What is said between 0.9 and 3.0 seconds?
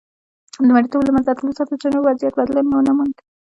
له منځه تلو سره د جنوب وضعیت بدلون ونه